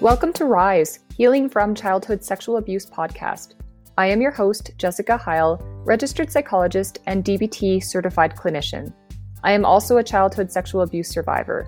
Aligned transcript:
Welcome 0.00 0.32
to 0.34 0.44
Rise, 0.44 1.00
Healing 1.16 1.48
from 1.48 1.74
Childhood 1.74 2.22
Sexual 2.22 2.58
Abuse 2.58 2.86
podcast. 2.86 3.54
I 3.96 4.06
am 4.06 4.20
your 4.20 4.30
host, 4.30 4.70
Jessica 4.78 5.16
Heil, 5.16 5.60
registered 5.84 6.30
psychologist 6.30 7.00
and 7.08 7.24
DBT 7.24 7.82
certified 7.82 8.36
clinician. 8.36 8.94
I 9.42 9.50
am 9.50 9.64
also 9.64 9.96
a 9.96 10.04
childhood 10.04 10.52
sexual 10.52 10.82
abuse 10.82 11.08
survivor. 11.08 11.66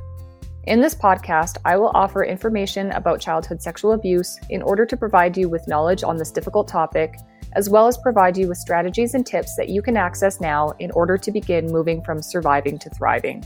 In 0.68 0.80
this 0.80 0.94
podcast, 0.94 1.56
I 1.64 1.76
will 1.76 1.90
offer 1.92 2.22
information 2.22 2.92
about 2.92 3.20
childhood 3.20 3.60
sexual 3.60 3.94
abuse 3.94 4.38
in 4.48 4.62
order 4.62 4.86
to 4.86 4.96
provide 4.96 5.36
you 5.36 5.48
with 5.48 5.66
knowledge 5.66 6.04
on 6.04 6.16
this 6.16 6.30
difficult 6.30 6.68
topic, 6.68 7.16
as 7.54 7.68
well 7.68 7.88
as 7.88 7.98
provide 7.98 8.36
you 8.36 8.46
with 8.46 8.58
strategies 8.58 9.14
and 9.14 9.26
tips 9.26 9.56
that 9.56 9.70
you 9.70 9.82
can 9.82 9.96
access 9.96 10.40
now 10.40 10.70
in 10.78 10.92
order 10.92 11.18
to 11.18 11.32
begin 11.32 11.66
moving 11.66 12.00
from 12.00 12.22
surviving 12.22 12.78
to 12.78 12.90
thriving. 12.90 13.42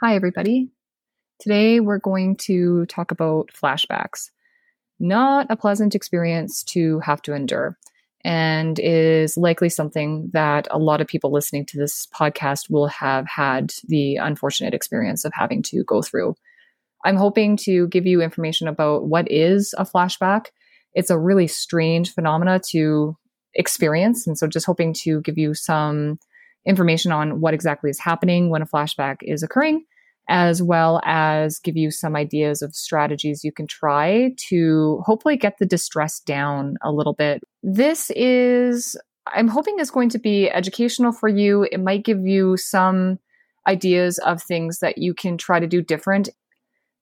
Hi, 0.00 0.14
everybody. 0.14 0.70
Today, 1.40 1.80
we're 1.80 1.98
going 1.98 2.36
to 2.42 2.84
talk 2.84 3.10
about 3.10 3.48
flashbacks. 3.50 4.28
Not 4.98 5.46
a 5.48 5.56
pleasant 5.56 5.94
experience 5.94 6.62
to 6.64 7.00
have 7.00 7.22
to 7.22 7.32
endure, 7.32 7.78
and 8.22 8.78
is 8.78 9.38
likely 9.38 9.70
something 9.70 10.28
that 10.34 10.68
a 10.70 10.78
lot 10.78 11.00
of 11.00 11.06
people 11.06 11.32
listening 11.32 11.64
to 11.66 11.78
this 11.78 12.06
podcast 12.14 12.68
will 12.68 12.88
have 12.88 13.26
had 13.26 13.72
the 13.88 14.16
unfortunate 14.16 14.74
experience 14.74 15.24
of 15.24 15.32
having 15.34 15.62
to 15.62 15.82
go 15.84 16.02
through. 16.02 16.34
I'm 17.06 17.16
hoping 17.16 17.56
to 17.58 17.88
give 17.88 18.04
you 18.04 18.20
information 18.20 18.68
about 18.68 19.06
what 19.06 19.30
is 19.30 19.74
a 19.78 19.86
flashback. 19.86 20.48
It's 20.92 21.08
a 21.08 21.18
really 21.18 21.46
strange 21.46 22.12
phenomena 22.12 22.60
to 22.72 23.16
experience, 23.54 24.26
and 24.26 24.36
so 24.36 24.46
just 24.46 24.66
hoping 24.66 24.92
to 25.04 25.22
give 25.22 25.38
you 25.38 25.54
some 25.54 26.18
information 26.66 27.12
on 27.12 27.40
what 27.40 27.54
exactly 27.54 27.88
is 27.88 27.98
happening 27.98 28.50
when 28.50 28.60
a 28.60 28.66
flashback 28.66 29.16
is 29.22 29.42
occurring 29.42 29.86
as 30.30 30.62
well 30.62 31.00
as 31.04 31.58
give 31.58 31.76
you 31.76 31.90
some 31.90 32.14
ideas 32.14 32.62
of 32.62 32.74
strategies 32.74 33.44
you 33.44 33.50
can 33.50 33.66
try 33.66 34.32
to 34.48 35.02
hopefully 35.04 35.36
get 35.36 35.58
the 35.58 35.66
distress 35.66 36.20
down 36.20 36.76
a 36.82 36.92
little 36.92 37.14
bit. 37.14 37.42
This 37.64 38.10
is, 38.12 38.96
I'm 39.26 39.48
hoping, 39.48 39.80
is 39.80 39.90
going 39.90 40.08
to 40.10 40.18
be 40.20 40.48
educational 40.48 41.10
for 41.10 41.28
you. 41.28 41.66
It 41.72 41.80
might 41.80 42.04
give 42.04 42.24
you 42.24 42.56
some 42.56 43.18
ideas 43.66 44.18
of 44.18 44.40
things 44.40 44.78
that 44.78 44.98
you 44.98 45.14
can 45.14 45.36
try 45.36 45.58
to 45.58 45.66
do 45.66 45.82
different. 45.82 46.28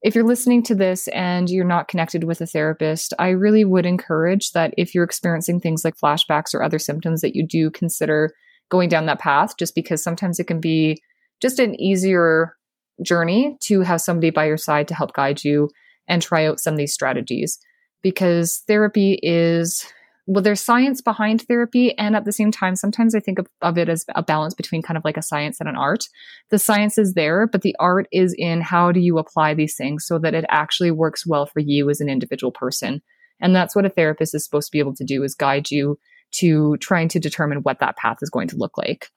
If 0.01 0.15
you're 0.15 0.25
listening 0.25 0.63
to 0.65 0.75
this 0.75 1.07
and 1.09 1.51
you're 1.51 1.67
not 1.67 1.89
connected 1.89 2.25
with 2.25 2.41
a 2.41 2.47
therapist, 2.47 3.13
I 3.19 3.29
really 3.29 3.65
would 3.65 3.85
encourage 3.85 4.53
that 4.53 4.73
if 4.79 4.95
you're 4.95 5.05
experiencing 5.05 5.61
things 5.61 5.85
like 5.85 5.99
flashbacks 5.99 6.55
or 6.55 6.63
other 6.63 6.79
symptoms, 6.79 7.21
that 7.21 7.37
you 7.37 7.47
do 7.47 7.71
consider 7.71 8.33
going 8.71 8.89
down 8.89 9.05
that 9.07 9.21
path, 9.21 9.59
just 9.59 9.75
because 9.75 10.03
sometimes 10.03 10.41
it 10.41 10.45
can 10.45 10.61
be 10.61 11.03
just 11.41 11.59
an 11.59 11.79
easier 11.81 12.55
journey 13.03 13.57
to 13.63 13.81
have 13.81 14.01
somebody 14.01 14.31
by 14.31 14.47
your 14.47 14.57
side 14.57 14.89
to 14.89 14.95
help 14.95 15.13
guide 15.13 15.45
you 15.45 15.71
and 16.09 16.23
try 16.23 16.47
out 16.47 16.61
some 16.61 16.75
of 16.75 16.79
these 16.79 16.95
strategies. 16.95 17.59
Because 18.03 18.63
therapy 18.67 19.19
is 19.23 19.85
well 20.27 20.43
there's 20.43 20.61
science 20.61 21.01
behind 21.01 21.43
therapy 21.43 21.97
and 21.97 22.15
at 22.15 22.27
the 22.27 22.33
same 22.33 22.51
time 22.51 22.77
sometimes 22.77 23.15
i 23.15 23.21
think 23.21 23.39
of, 23.39 23.47
of, 23.63 23.79
it 23.79 23.89
as 23.89 24.05
a 24.15 24.23
balance 24.23 24.53
between 24.53 24.83
kind 24.83 24.99
of 24.99 25.05
like 25.05 25.17
a 25.17 25.23
science 25.23 25.59
and 25.59 25.69
an 25.69 25.77
art. 25.77 26.05
The 26.51 26.59
science 26.59 26.99
is 26.99 27.15
there 27.15 27.47
but 27.47 27.63
the 27.63 27.75
art 27.81 28.07
is 28.13 28.35
in 28.37 28.61
how 28.61 28.93
do 28.93 29.01
you 29.01 29.19
apply 29.19 29.55
these 29.55 29.75
things 29.75 30.05
so 30.07 30.19
that 30.19 30.35
it 30.35 30.45
actually 30.51 30.91
works 30.91 31.27
well 31.27 31.47
for 31.47 31.61
you 31.61 31.89
as 31.91 32.01
an 32.01 32.09
individual 32.09 32.53
person. 32.53 33.03
And 33.41 33.55
that's 33.55 33.75
what 33.75 33.87
a 33.87 33.91
therapist 33.91 34.35
is 34.35 34.45
supposed 34.45 34.67
to 34.67 34.73
be 34.73 34.81
able 34.81 34.95
to 34.97 35.05
do 35.05 35.23
is 35.23 35.35
guide 35.35 35.71
you 35.71 35.99
to 36.33 36.77
trying 36.77 37.09
to 37.09 37.19
determine 37.19 37.59
what 37.59 37.81
that 37.81 37.97
path 37.97 38.19
is 38.21 38.31
going 38.31 38.49
to 38.49 38.57
look 38.57 38.77
like. 38.77 39.09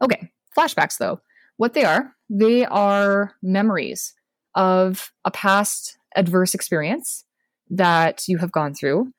Okay 0.00 0.30
flashbacks 0.56 0.98
though 0.98 1.20
what 1.56 1.74
they 1.74 1.84
are, 1.84 2.14
they 2.28 2.64
are 2.64 3.34
memories 3.42 4.14
of 4.54 5.12
a 5.24 5.30
past 5.30 5.98
adverse 6.16 6.54
experience 6.54 7.24
that 7.70 8.22
you 8.28 8.38
have 8.38 8.52
gone 8.52 8.74
through. 8.74 9.12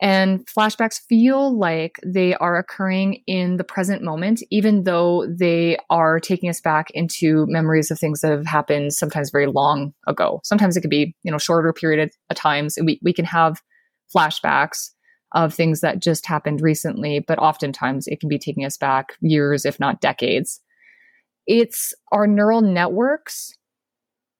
And 0.00 0.46
flashbacks 0.46 1.00
feel 1.08 1.58
like 1.58 1.96
they 2.06 2.34
are 2.34 2.56
occurring 2.56 3.22
in 3.26 3.56
the 3.56 3.64
present 3.64 4.02
moment, 4.02 4.44
even 4.50 4.84
though 4.84 5.26
they 5.26 5.76
are 5.90 6.20
taking 6.20 6.48
us 6.48 6.60
back 6.60 6.90
into 6.94 7.46
memories 7.48 7.90
of 7.90 7.98
things 7.98 8.20
that 8.20 8.30
have 8.30 8.46
happened 8.46 8.92
sometimes 8.92 9.30
very 9.30 9.46
long 9.46 9.92
ago. 10.06 10.40
Sometimes 10.44 10.76
it 10.76 10.82
could 10.82 10.90
be, 10.90 11.16
you 11.24 11.32
know, 11.32 11.38
shorter 11.38 11.72
period 11.72 12.10
of 12.30 12.36
times. 12.36 12.78
We, 12.80 13.00
we 13.02 13.12
can 13.12 13.24
have 13.24 13.60
flashbacks 14.14 14.90
of 15.34 15.52
things 15.52 15.80
that 15.80 16.00
just 16.00 16.26
happened 16.26 16.60
recently, 16.60 17.18
but 17.18 17.40
oftentimes 17.40 18.06
it 18.06 18.20
can 18.20 18.28
be 18.28 18.38
taking 18.38 18.64
us 18.64 18.76
back 18.76 19.14
years, 19.20 19.66
if 19.66 19.80
not 19.80 20.00
decades 20.00 20.60
it's 21.48 21.94
our 22.12 22.26
neural 22.26 22.60
networks 22.60 23.54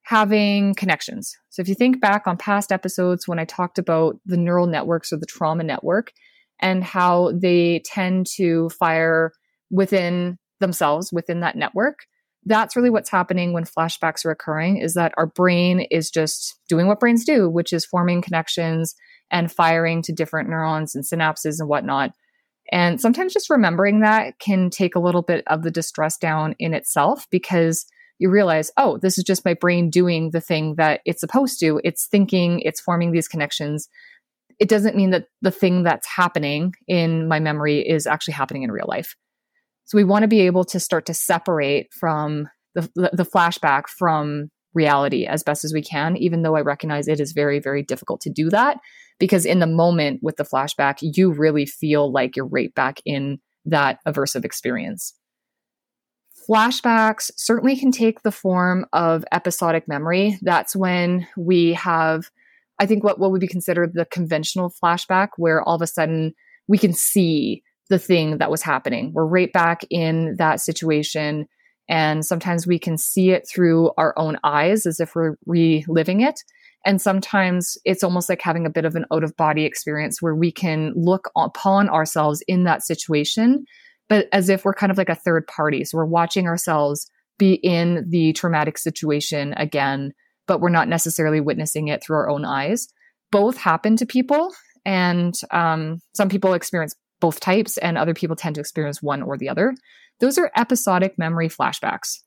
having 0.03 0.75
connections. 0.75 1.35
So 1.49 1.61
if 1.61 1.67
you 1.67 1.75
think 1.75 1.99
back 1.99 2.27
on 2.27 2.37
past 2.37 2.71
episodes 2.71 3.27
when 3.27 3.39
I 3.39 3.45
talked 3.45 3.77
about 3.77 4.17
the 4.25 4.37
neural 4.37 4.67
networks 4.67 5.11
or 5.11 5.17
the 5.17 5.25
trauma 5.25 5.63
network 5.63 6.11
and 6.61 6.83
how 6.83 7.31
they 7.33 7.81
tend 7.83 8.27
to 8.35 8.69
fire 8.69 9.31
within 9.71 10.37
themselves 10.59 11.11
within 11.11 11.39
that 11.41 11.55
network, 11.55 12.05
that's 12.45 12.75
really 12.75 12.89
what's 12.89 13.09
happening 13.09 13.53
when 13.53 13.65
flashbacks 13.65 14.23
are 14.25 14.31
occurring 14.31 14.77
is 14.77 14.93
that 14.93 15.13
our 15.17 15.27
brain 15.27 15.81
is 15.91 16.09
just 16.09 16.59
doing 16.69 16.87
what 16.87 16.99
brains 16.99 17.25
do, 17.25 17.49
which 17.49 17.73
is 17.73 17.85
forming 17.85 18.21
connections 18.21 18.95
and 19.31 19.51
firing 19.51 20.01
to 20.03 20.13
different 20.13 20.49
neurons 20.49 20.95
and 20.95 21.03
synapses 21.03 21.59
and 21.59 21.67
whatnot 21.67 22.11
and 22.71 23.01
sometimes 23.01 23.33
just 23.33 23.49
remembering 23.49 24.01
that 24.01 24.39
can 24.39 24.69
take 24.69 24.95
a 24.95 24.99
little 24.99 25.21
bit 25.21 25.43
of 25.47 25.63
the 25.63 25.71
distress 25.71 26.17
down 26.17 26.55
in 26.59 26.73
itself 26.73 27.25
because 27.31 27.85
you 28.19 28.29
realize, 28.29 28.69
oh, 28.77 28.97
this 28.97 29.17
is 29.17 29.23
just 29.23 29.45
my 29.45 29.53
brain 29.53 29.89
doing 29.89 30.31
the 30.31 30.41
thing 30.41 30.75
that 30.75 31.01
it's 31.05 31.21
supposed 31.21 31.59
to. 31.61 31.79
It's 31.83 32.07
thinking, 32.07 32.59
it's 32.59 32.81
forming 32.81 33.11
these 33.11 33.27
connections. 33.27 33.87
It 34.59 34.67
doesn't 34.67 34.95
mean 34.95 35.11
that 35.11 35.27
the 35.41 35.51
thing 35.51 35.83
that's 35.83 36.07
happening 36.07 36.73
in 36.87 37.27
my 37.27 37.39
memory 37.39 37.79
is 37.79 38.05
actually 38.05 38.33
happening 38.33 38.63
in 38.63 38.71
real 38.71 38.87
life. 38.87 39.15
So 39.85 39.97
we 39.97 40.03
want 40.03 40.23
to 40.23 40.27
be 40.27 40.41
able 40.41 40.65
to 40.65 40.79
start 40.79 41.05
to 41.07 41.13
separate 41.13 41.87
from 41.97 42.47
the, 42.75 42.89
the 42.95 43.25
flashback 43.25 43.87
from 43.87 44.51
reality 44.79 45.25
as 45.25 45.43
best 45.43 45.63
as 45.65 45.73
we 45.73 45.81
can, 45.81 46.15
even 46.17 46.41
though 46.41 46.55
I 46.55 46.61
recognize 46.61 47.07
it 47.07 47.19
is 47.19 47.33
very, 47.33 47.59
very 47.59 47.83
difficult 47.83 48.21
to 48.21 48.29
do 48.29 48.49
that 48.49 48.77
because 49.19 49.45
in 49.45 49.59
the 49.59 49.67
moment 49.67 50.21
with 50.23 50.37
the 50.37 50.45
flashback, 50.45 50.99
you 51.01 51.31
really 51.31 51.65
feel 51.65 52.11
like 52.11 52.35
you're 52.35 52.47
right 52.47 52.73
back 52.73 53.01
in 53.05 53.39
that 53.65 53.99
aversive 54.07 54.45
experience. 54.45 55.13
Flashbacks 56.49 57.29
certainly 57.35 57.75
can 57.75 57.91
take 57.91 58.21
the 58.21 58.31
form 58.31 58.85
of 58.93 59.25
episodic 59.31 59.87
memory. 59.87 60.39
That's 60.41 60.75
when 60.75 61.27
we 61.37 61.73
have, 61.73 62.31
I 62.79 62.85
think, 62.85 63.03
what, 63.03 63.19
what 63.19 63.31
would 63.31 63.41
be 63.41 63.47
considered 63.47 63.91
the 63.93 64.05
conventional 64.05 64.73
flashback, 64.81 65.29
where 65.37 65.61
all 65.61 65.75
of 65.75 65.81
a 65.81 65.87
sudden 65.87 66.33
we 66.67 66.77
can 66.77 66.93
see 66.93 67.61
the 67.89 67.99
thing 67.99 68.37
that 68.37 68.49
was 68.49 68.63
happening. 68.63 69.11
We're 69.13 69.25
right 69.25 69.51
back 69.51 69.81
in 69.89 70.35
that 70.37 70.61
situation. 70.61 71.47
And 71.89 72.25
sometimes 72.25 72.67
we 72.67 72.79
can 72.79 72.97
see 72.97 73.31
it 73.31 73.47
through 73.47 73.91
our 73.97 74.13
own 74.15 74.37
eyes 74.43 74.85
as 74.85 74.99
if 74.99 75.15
we're 75.15 75.35
reliving 75.45 76.21
it. 76.21 76.39
And 76.85 77.01
sometimes 77.01 77.77
it's 77.83 78.03
almost 78.03 78.29
like 78.29 78.41
having 78.41 78.65
a 78.65 78.69
bit 78.69 78.85
of 78.85 78.95
an 78.95 79.05
out 79.11 79.23
of 79.23 79.35
body 79.35 79.65
experience 79.65 80.21
where 80.21 80.35
we 80.35 80.51
can 80.51 80.93
look 80.95 81.29
upon 81.35 81.89
ourselves 81.89 82.41
in 82.47 82.63
that 82.63 82.85
situation, 82.85 83.65
but 84.07 84.27
as 84.31 84.47
if 84.47 84.63
we're 84.63 84.73
kind 84.73 84.91
of 84.91 84.97
like 84.97 85.09
a 85.09 85.15
third 85.15 85.45
party. 85.47 85.83
So 85.83 85.97
we're 85.97 86.05
watching 86.05 86.47
ourselves 86.47 87.09
be 87.37 87.55
in 87.55 88.05
the 88.07 88.33
traumatic 88.33 88.77
situation 88.77 89.53
again, 89.57 90.13
but 90.47 90.61
we're 90.61 90.69
not 90.69 90.87
necessarily 90.87 91.41
witnessing 91.41 91.87
it 91.87 92.03
through 92.03 92.17
our 92.17 92.29
own 92.29 92.45
eyes. 92.45 92.87
Both 93.31 93.57
happen 93.57 93.97
to 93.97 94.05
people. 94.05 94.53
And 94.85 95.35
um, 95.51 95.99
some 96.13 96.29
people 96.29 96.53
experience 96.53 96.95
both 97.19 97.41
types, 97.41 97.77
and 97.77 97.97
other 97.97 98.13
people 98.13 98.35
tend 98.35 98.55
to 98.55 98.61
experience 98.61 99.01
one 99.01 99.21
or 99.21 99.37
the 99.37 99.49
other. 99.49 99.75
Those 100.19 100.37
are 100.37 100.51
episodic 100.55 101.17
memory 101.17 101.49
flashbacks. 101.49 102.19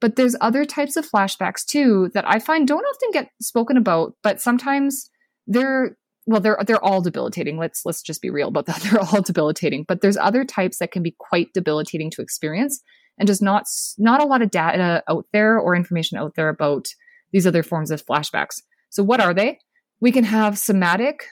But 0.00 0.16
there's 0.16 0.36
other 0.40 0.64
types 0.64 0.96
of 0.96 1.08
flashbacks 1.08 1.64
too 1.64 2.10
that 2.12 2.28
I 2.28 2.38
find 2.38 2.68
don't 2.68 2.84
often 2.84 3.10
get 3.12 3.30
spoken 3.40 3.76
about, 3.76 4.14
but 4.22 4.40
sometimes 4.40 5.08
they're 5.46 5.96
well 6.26 6.40
they're 6.40 6.58
they're 6.66 6.84
all 6.84 7.00
debilitating. 7.00 7.56
Let's 7.58 7.82
let's 7.86 8.02
just 8.02 8.20
be 8.20 8.30
real 8.30 8.48
about 8.48 8.66
that. 8.66 8.80
They're 8.82 9.00
all 9.00 9.22
debilitating, 9.22 9.84
but 9.88 10.00
there's 10.00 10.16
other 10.16 10.44
types 10.44 10.78
that 10.78 10.90
can 10.90 11.02
be 11.02 11.14
quite 11.18 11.52
debilitating 11.54 12.10
to 12.10 12.22
experience 12.22 12.82
and 13.18 13.26
just 13.26 13.42
not 13.42 13.64
not 13.96 14.20
a 14.20 14.26
lot 14.26 14.42
of 14.42 14.50
data 14.50 15.02
out 15.08 15.26
there 15.32 15.58
or 15.58 15.74
information 15.74 16.18
out 16.18 16.34
there 16.34 16.48
about 16.48 16.86
these 17.32 17.46
other 17.46 17.62
forms 17.62 17.90
of 17.90 18.04
flashbacks. 18.04 18.60
So 18.90 19.02
what 19.02 19.20
are 19.20 19.34
they? 19.34 19.58
We 20.00 20.12
can 20.12 20.24
have 20.24 20.58
somatic 20.58 21.26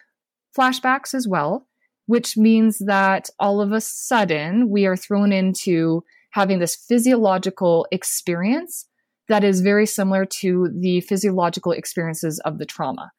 flashbacks 0.56 1.14
as 1.14 1.28
well, 1.28 1.66
which 2.06 2.36
means 2.36 2.78
that 2.78 3.28
all 3.38 3.60
of 3.60 3.72
a 3.72 3.80
sudden 3.80 4.68
we 4.68 4.86
are 4.86 4.96
thrown 4.96 5.32
into 5.32 6.04
having 6.30 6.58
this 6.58 6.76
physiological 6.76 7.86
experience 7.92 8.86
that 9.28 9.44
is 9.44 9.60
very 9.60 9.86
similar 9.86 10.26
to 10.26 10.68
the 10.78 11.00
physiological 11.02 11.72
experiences 11.72 12.40
of 12.40 12.58
the 12.58 12.66
trauma. 12.66 13.10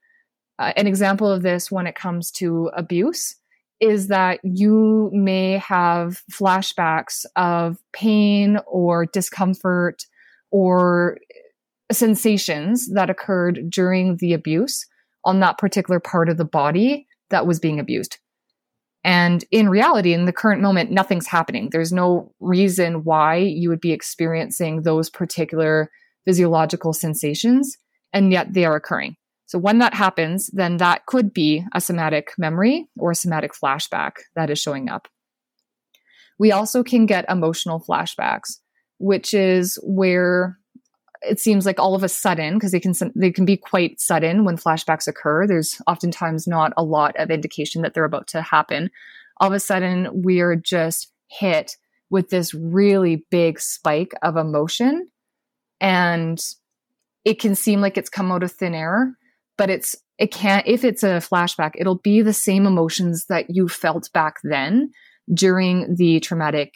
Uh, 0.59 0.71
an 0.75 0.87
example 0.87 1.29
of 1.29 1.41
this 1.41 1.71
when 1.71 1.87
it 1.87 1.95
comes 1.95 2.31
to 2.31 2.69
abuse 2.75 3.35
is 3.81 4.07
that 4.07 4.39
you 4.43 5.09
may 5.13 5.57
have 5.57 6.21
flashbacks 6.31 7.25
of 7.35 7.77
pain 7.91 8.57
or 8.67 9.05
discomfort 9.05 10.05
or 10.51 11.17
sensations 11.91 12.89
that 12.93 13.09
occurred 13.09 13.69
during 13.69 14.17
the 14.17 14.33
abuse 14.33 14.85
on 15.25 15.39
that 15.39 15.57
particular 15.57 15.99
part 15.99 16.29
of 16.29 16.37
the 16.37 16.45
body 16.45 17.07
that 17.29 17.45
was 17.45 17.59
being 17.59 17.79
abused. 17.79 18.19
And 19.05 19.45
in 19.51 19.69
reality, 19.69 20.13
in 20.13 20.25
the 20.25 20.33
current 20.33 20.63
moment, 20.63 20.89
nothing's 20.89 21.27
happening. 21.27 21.69
There's 21.71 21.93
no 21.93 22.33
reason 22.39 23.03
why 23.03 23.35
you 23.35 23.69
would 23.69 23.79
be 23.79 23.91
experiencing 23.91 24.81
those 24.81 25.11
particular 25.11 25.91
physiological 26.25 26.91
sensations, 26.91 27.77
and 28.13 28.31
yet 28.31 28.53
they 28.53 28.65
are 28.65 28.75
occurring. 28.75 29.15
So 29.45 29.59
when 29.59 29.77
that 29.77 29.93
happens, 29.93 30.49
then 30.53 30.77
that 30.77 31.05
could 31.05 31.33
be 31.33 31.63
a 31.75 31.79
somatic 31.79 32.31
memory 32.39 32.87
or 32.97 33.11
a 33.11 33.15
somatic 33.15 33.51
flashback 33.53 34.13
that 34.35 34.49
is 34.49 34.57
showing 34.57 34.89
up. 34.89 35.07
We 36.39 36.51
also 36.51 36.81
can 36.81 37.05
get 37.05 37.29
emotional 37.29 37.79
flashbacks, 37.79 38.57
which 38.97 39.35
is 39.35 39.77
where 39.83 40.57
it 41.27 41.39
seems 41.39 41.65
like 41.65 41.79
all 41.79 41.95
of 41.95 42.03
a 42.03 42.09
sudden 42.09 42.55
because 42.55 42.71
they 42.71 42.79
can 42.79 42.93
they 43.15 43.31
can 43.31 43.45
be 43.45 43.57
quite 43.57 43.99
sudden 43.99 44.45
when 44.45 44.57
flashbacks 44.57 45.07
occur. 45.07 45.47
There's 45.47 45.81
oftentimes 45.87 46.47
not 46.47 46.73
a 46.77 46.83
lot 46.83 47.15
of 47.17 47.31
indication 47.31 47.81
that 47.81 47.93
they're 47.93 48.05
about 48.05 48.27
to 48.27 48.41
happen. 48.41 48.89
All 49.39 49.47
of 49.47 49.53
a 49.53 49.59
sudden 49.59 50.09
we're 50.11 50.55
just 50.55 51.11
hit 51.27 51.77
with 52.09 52.29
this 52.29 52.53
really 52.53 53.25
big 53.29 53.59
spike 53.59 54.13
of 54.21 54.37
emotion 54.37 55.09
and 55.81 56.39
it 57.23 57.39
can 57.39 57.55
seem 57.55 57.81
like 57.81 57.97
it's 57.97 58.09
come 58.09 58.31
out 58.31 58.43
of 58.43 58.51
thin 58.51 58.73
air 58.73 59.17
but 59.57 59.69
it's 59.69 59.95
it 60.17 60.31
can't 60.31 60.65
if 60.67 60.83
it's 60.83 61.03
a 61.03 61.17
flashback 61.17 61.71
it'll 61.75 61.97
be 61.97 62.21
the 62.21 62.33
same 62.33 62.65
emotions 62.65 63.25
that 63.25 63.49
you 63.49 63.67
felt 63.67 64.09
back 64.13 64.35
then 64.43 64.91
during 65.33 65.95
the 65.95 66.19
traumatic 66.19 66.73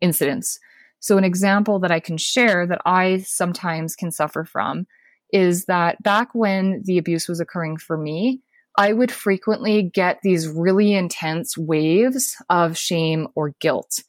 incidents 0.00 0.58
so, 1.04 1.18
an 1.18 1.24
example 1.24 1.80
that 1.80 1.90
I 1.90 2.00
can 2.00 2.16
share 2.16 2.66
that 2.66 2.80
I 2.86 3.18
sometimes 3.26 3.94
can 3.94 4.10
suffer 4.10 4.42
from 4.42 4.86
is 5.30 5.66
that 5.66 6.02
back 6.02 6.30
when 6.34 6.80
the 6.86 6.96
abuse 6.96 7.28
was 7.28 7.40
occurring 7.40 7.76
for 7.76 7.98
me, 7.98 8.40
I 8.78 8.94
would 8.94 9.12
frequently 9.12 9.82
get 9.82 10.20
these 10.22 10.48
really 10.48 10.94
intense 10.94 11.58
waves 11.58 12.34
of 12.48 12.78
shame 12.78 13.28
or 13.34 13.52
guilt. 13.60 14.02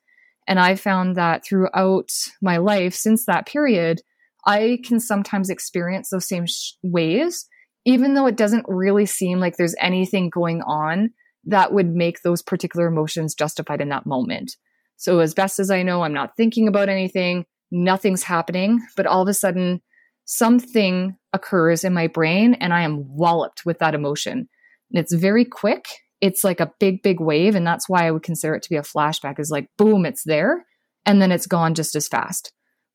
And 0.47 0.57
I 0.57 0.75
found 0.75 1.17
that 1.17 1.43
throughout 1.43 2.11
my 2.41 2.55
life 2.59 2.93
since 2.93 3.25
that 3.25 3.45
period, 3.45 3.99
I 4.45 4.79
can 4.85 5.01
sometimes 5.01 5.49
experience 5.49 6.11
those 6.11 6.29
same 6.29 6.45
sh- 6.45 6.75
waves, 6.81 7.45
even 7.83 8.13
though 8.13 8.27
it 8.27 8.37
doesn't 8.37 8.67
really 8.69 9.05
seem 9.05 9.41
like 9.41 9.57
there's 9.57 9.75
anything 9.81 10.29
going 10.29 10.61
on 10.61 11.09
that 11.43 11.73
would 11.73 11.93
make 11.93 12.21
those 12.21 12.41
particular 12.41 12.87
emotions 12.87 13.35
justified 13.35 13.81
in 13.81 13.89
that 13.89 14.05
moment. 14.05 14.55
So, 14.97 15.19
as 15.19 15.33
best 15.33 15.59
as 15.59 15.69
I 15.69 15.83
know, 15.83 16.03
I'm 16.03 16.13
not 16.13 16.37
thinking 16.37 16.67
about 16.67 16.89
anything, 16.89 17.45
nothing's 17.71 18.23
happening, 18.23 18.79
but 18.95 19.05
all 19.05 19.21
of 19.21 19.27
a 19.27 19.33
sudden, 19.33 19.81
something 20.25 21.15
occurs 21.33 21.83
in 21.83 21.93
my 21.93 22.07
brain 22.07 22.55
and 22.55 22.73
I 22.73 22.81
am 22.81 23.05
walloped 23.15 23.65
with 23.65 23.79
that 23.79 23.93
emotion. 23.93 24.49
And 24.91 24.99
it's 24.99 25.13
very 25.13 25.45
quick. 25.45 25.87
It's 26.21 26.43
like 26.43 26.59
a 26.59 26.71
big, 26.79 27.03
big 27.03 27.19
wave. 27.19 27.55
And 27.55 27.65
that's 27.65 27.87
why 27.87 28.07
I 28.07 28.11
would 28.11 28.23
consider 28.23 28.55
it 28.55 28.63
to 28.63 28.69
be 28.69 28.77
a 28.77 28.81
flashback 28.81 29.39
is 29.39 29.51
like, 29.51 29.67
boom, 29.77 30.05
it's 30.05 30.23
there. 30.23 30.65
And 31.05 31.21
then 31.21 31.31
it's 31.31 31.47
gone 31.47 31.75
just 31.75 31.95
as 31.95 32.07
fast. 32.07 32.51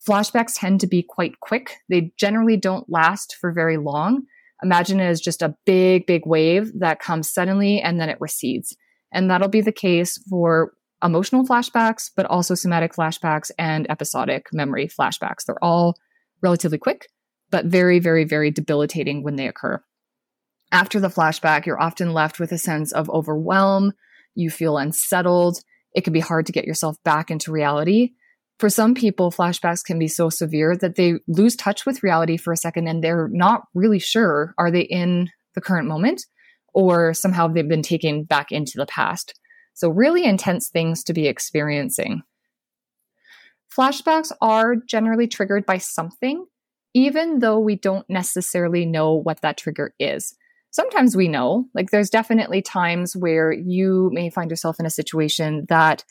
Flashbacks 0.08 0.54
tend 0.56 0.80
to 0.80 0.86
be 0.86 1.04
quite 1.06 1.40
quick. 1.40 1.76
They 1.88 2.12
generally 2.18 2.56
don't 2.56 2.88
last 2.88 3.36
for 3.40 3.52
very 3.52 3.76
long. 3.76 4.22
Imagine 4.62 4.98
it 5.00 5.06
as 5.06 5.20
just 5.20 5.42
a 5.42 5.54
big, 5.66 6.06
big 6.06 6.22
wave 6.26 6.72
that 6.78 7.00
comes 7.00 7.30
suddenly 7.30 7.80
and 7.80 8.00
then 8.00 8.08
it 8.08 8.20
recedes. 8.20 8.76
And 9.12 9.30
that'll 9.30 9.48
be 9.48 9.60
the 9.60 9.72
case 9.72 10.18
for 10.28 10.72
emotional 11.02 11.46
flashbacks, 11.46 12.10
but 12.14 12.26
also 12.26 12.54
somatic 12.54 12.94
flashbacks 12.94 13.50
and 13.58 13.88
episodic 13.90 14.46
memory 14.52 14.88
flashbacks. 14.88 15.44
They're 15.46 15.62
all 15.62 15.96
relatively 16.42 16.78
quick, 16.78 17.08
but 17.50 17.66
very, 17.66 17.98
very, 17.98 18.24
very 18.24 18.50
debilitating 18.50 19.22
when 19.22 19.36
they 19.36 19.46
occur. 19.46 19.82
After 20.72 21.00
the 21.00 21.08
flashback, 21.08 21.66
you're 21.66 21.80
often 21.80 22.12
left 22.12 22.38
with 22.38 22.52
a 22.52 22.58
sense 22.58 22.92
of 22.92 23.10
overwhelm. 23.10 23.92
You 24.34 24.50
feel 24.50 24.78
unsettled. 24.78 25.60
It 25.94 26.04
can 26.04 26.12
be 26.12 26.20
hard 26.20 26.46
to 26.46 26.52
get 26.52 26.64
yourself 26.64 26.96
back 27.04 27.30
into 27.30 27.50
reality. 27.50 28.10
For 28.60 28.68
some 28.68 28.94
people, 28.94 29.32
flashbacks 29.32 29.82
can 29.82 29.98
be 29.98 30.06
so 30.06 30.28
severe 30.28 30.76
that 30.76 30.94
they 30.94 31.14
lose 31.26 31.56
touch 31.56 31.86
with 31.86 32.02
reality 32.02 32.36
for 32.36 32.52
a 32.52 32.58
second 32.58 32.86
and 32.88 33.02
they're 33.02 33.28
not 33.32 33.62
really 33.74 33.98
sure 33.98 34.54
are 34.58 34.70
they 34.70 34.82
in 34.82 35.30
the 35.54 35.60
current 35.60 35.88
moment 35.88 36.26
or 36.72 37.14
somehow 37.14 37.48
they've 37.48 37.66
been 37.66 37.82
taken 37.82 38.24
back 38.24 38.52
into 38.52 38.72
the 38.76 38.86
past. 38.86 39.34
So, 39.74 39.88
really 39.88 40.24
intense 40.24 40.68
things 40.68 41.02
to 41.04 41.12
be 41.12 41.26
experiencing. 41.26 42.22
Flashbacks 43.74 44.32
are 44.40 44.76
generally 44.76 45.28
triggered 45.28 45.64
by 45.64 45.78
something, 45.78 46.44
even 46.92 47.38
though 47.38 47.58
we 47.58 47.76
don't 47.76 48.08
necessarily 48.10 48.84
know 48.84 49.14
what 49.14 49.42
that 49.42 49.56
trigger 49.56 49.94
is. 49.98 50.34
Sometimes 50.72 51.16
we 51.16 51.28
know, 51.28 51.66
like, 51.74 51.90
there's 51.90 52.10
definitely 52.10 52.62
times 52.62 53.16
where 53.16 53.52
you 53.52 54.10
may 54.12 54.30
find 54.30 54.50
yourself 54.50 54.78
in 54.78 54.86
a 54.86 54.90
situation 54.90 55.66
that 55.68 56.04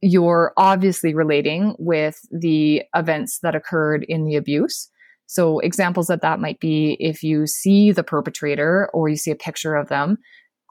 you're 0.00 0.52
obviously 0.56 1.14
relating 1.14 1.76
with 1.78 2.20
the 2.32 2.82
events 2.94 3.38
that 3.42 3.54
occurred 3.54 4.04
in 4.08 4.24
the 4.24 4.34
abuse. 4.34 4.88
So, 5.26 5.60
examples 5.60 6.10
of 6.10 6.20
that 6.20 6.40
might 6.40 6.60
be 6.60 6.96
if 7.00 7.22
you 7.22 7.46
see 7.46 7.92
the 7.92 8.02
perpetrator 8.02 8.90
or 8.92 9.08
you 9.08 9.16
see 9.16 9.30
a 9.30 9.36
picture 9.36 9.76
of 9.76 9.88
them, 9.88 10.18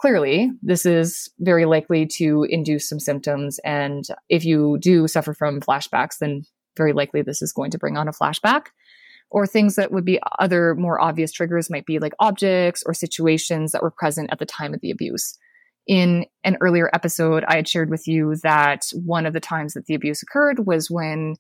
clearly 0.01 0.51
this 0.63 0.85
is 0.85 1.29
very 1.39 1.65
likely 1.65 2.07
to 2.07 2.45
induce 2.49 2.89
some 2.89 2.99
symptoms. 2.99 3.59
And 3.63 4.03
if 4.29 4.43
you 4.43 4.79
do 4.81 5.07
suffer 5.07 5.33
from 5.33 5.61
flashbacks, 5.61 6.17
then 6.19 6.41
very 6.75 6.91
likely 6.91 7.21
this 7.21 7.41
is 7.41 7.53
going 7.53 7.69
to 7.71 7.77
bring 7.77 7.97
on 7.97 8.07
a 8.07 8.11
flashback. 8.11 8.67
Or 9.29 9.47
things 9.47 9.75
that 9.75 9.91
would 9.91 10.03
be 10.03 10.19
other 10.39 10.75
more 10.75 10.99
obvious 10.99 11.31
triggers 11.31 11.69
might 11.69 11.85
be 11.85 11.99
like 11.99 12.13
objects 12.19 12.83
or 12.85 12.93
situations 12.93 13.71
that 13.71 13.81
were 13.81 13.91
present 13.91 14.29
at 14.31 14.39
the 14.39 14.45
time 14.45 14.73
of 14.73 14.81
the 14.81 14.91
abuse. 14.91 15.37
In 15.87 16.25
an 16.43 16.57
earlier 16.61 16.89
episode, 16.93 17.45
I 17.47 17.55
had 17.55 17.67
shared 17.67 17.89
with 17.89 18.07
you 18.07 18.35
that 18.43 18.87
one 18.93 19.25
of 19.25 19.33
the 19.33 19.39
times 19.39 19.73
that 19.73 19.85
the 19.85 19.95
abuse 19.95 20.21
occurred 20.21 20.65
was 20.65 20.91
when 20.91 21.35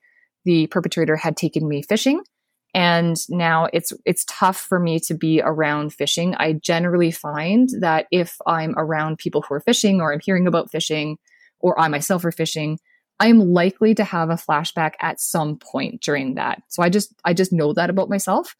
the 0.45 0.67
perpetrator 0.67 1.15
had 1.15 1.35
taken 1.35 1.67
me 1.67 1.81
fishing 1.81 2.21
and 2.73 3.17
now 3.29 3.67
it's 3.73 3.91
it's 4.05 4.25
tough 4.29 4.57
for 4.57 4.79
me 4.79 4.99
to 4.99 5.13
be 5.13 5.41
around 5.41 5.93
fishing. 5.93 6.35
I 6.35 6.53
generally 6.53 7.11
find 7.11 7.69
that 7.79 8.07
if 8.11 8.37
i'm 8.45 8.73
around 8.77 9.17
people 9.17 9.41
who 9.41 9.55
are 9.55 9.59
fishing 9.59 9.99
or 10.01 10.13
i'm 10.13 10.21
hearing 10.23 10.47
about 10.47 10.71
fishing 10.71 11.17
or 11.59 11.79
i 11.79 11.87
myself 11.87 12.23
are 12.23 12.31
fishing 12.31 12.79
i'm 13.19 13.39
likely 13.39 13.93
to 13.95 14.03
have 14.03 14.29
a 14.29 14.35
flashback 14.35 14.93
at 15.01 15.19
some 15.19 15.57
point 15.57 16.01
during 16.01 16.35
that. 16.35 16.61
So 16.69 16.81
i 16.83 16.89
just 16.89 17.13
i 17.25 17.33
just 17.33 17.53
know 17.53 17.73
that 17.73 17.89
about 17.89 18.09
myself. 18.09 18.55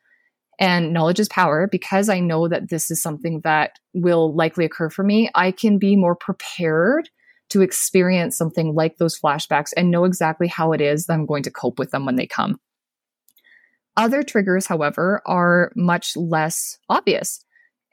And 0.59 0.93
knowledge 0.93 1.19
is 1.19 1.29
power. 1.29 1.67
Because 1.67 2.09
i 2.09 2.19
know 2.19 2.47
that 2.47 2.69
this 2.69 2.91
is 2.91 3.01
something 3.01 3.41
that 3.43 3.79
will 3.93 4.35
likely 4.35 4.65
occur 4.65 4.89
for 4.89 5.03
me 5.03 5.29
i 5.35 5.51
can 5.51 5.77
be 5.77 5.95
more 5.95 6.15
prepared 6.15 7.09
to 7.49 7.61
experience 7.61 8.37
something 8.37 8.73
like 8.73 8.97
those 8.97 9.19
flashbacks 9.19 9.71
and 9.75 9.91
know 9.91 10.05
exactly 10.05 10.47
how 10.47 10.73
it 10.73 10.81
is 10.81 11.05
that 11.05 11.13
i'm 11.13 11.25
going 11.25 11.43
to 11.43 11.51
cope 11.51 11.79
with 11.79 11.91
them 11.91 12.05
when 12.05 12.17
they 12.17 12.27
come 12.27 12.59
other 13.97 14.23
triggers, 14.23 14.65
however, 14.65 15.21
are 15.25 15.71
much 15.75 16.15
less 16.15 16.77
obvious, 16.89 17.43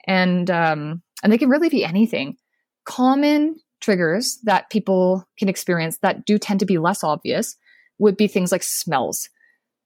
and 0.06 0.50
um, 0.50 1.02
and 1.22 1.32
they 1.32 1.38
can 1.38 1.48
really 1.48 1.68
be 1.68 1.84
anything. 1.84 2.36
Common 2.84 3.56
triggers 3.80 4.38
that 4.44 4.70
people 4.70 5.26
can 5.38 5.48
experience 5.48 5.98
that 5.98 6.24
do 6.24 6.38
tend 6.38 6.60
to 6.60 6.66
be 6.66 6.78
less 6.78 7.04
obvious 7.04 7.56
would 7.98 8.16
be 8.16 8.26
things 8.26 8.52
like 8.52 8.62
smells. 8.62 9.28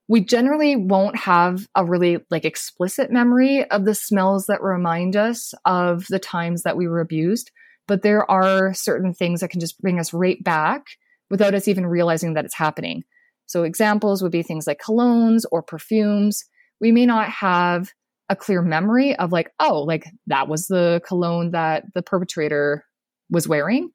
We 0.08 0.20
generally 0.20 0.76
won't 0.76 1.16
have 1.16 1.66
a 1.74 1.84
really 1.84 2.18
like 2.30 2.44
explicit 2.44 3.10
memory 3.10 3.64
of 3.70 3.84
the 3.84 3.94
smells 3.94 4.46
that 4.46 4.62
remind 4.62 5.16
us 5.16 5.54
of 5.64 6.06
the 6.08 6.18
times 6.18 6.62
that 6.62 6.76
we 6.76 6.86
were 6.86 7.00
abused, 7.00 7.50
but 7.86 8.02
there 8.02 8.30
are 8.30 8.74
certain 8.74 9.14
things 9.14 9.40
that 9.40 9.48
can 9.48 9.60
just 9.60 9.80
bring 9.80 9.98
us 9.98 10.12
right 10.12 10.42
back 10.42 10.86
without 11.30 11.54
us 11.54 11.68
even 11.68 11.86
realizing 11.86 12.34
that 12.34 12.44
it's 12.44 12.56
happening. 12.56 13.04
So, 13.46 13.64
examples 13.64 14.22
would 14.22 14.32
be 14.32 14.42
things 14.42 14.66
like 14.66 14.80
colognes 14.80 15.44
or 15.50 15.62
perfumes. 15.62 16.44
We 16.80 16.92
may 16.92 17.06
not 17.06 17.28
have 17.28 17.90
a 18.28 18.36
clear 18.36 18.62
memory 18.62 19.14
of, 19.16 19.32
like, 19.32 19.50
oh, 19.60 19.82
like 19.82 20.04
that 20.26 20.48
was 20.48 20.66
the 20.66 21.00
cologne 21.06 21.50
that 21.50 21.84
the 21.94 22.02
perpetrator 22.02 22.84
was 23.30 23.48
wearing, 23.48 23.90